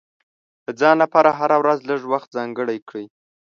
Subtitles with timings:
[0.65, 3.03] د ځان لپاره هره ورځ لږ وخت ځانګړی کړه.